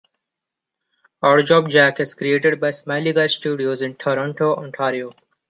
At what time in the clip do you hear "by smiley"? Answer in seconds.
2.59-3.13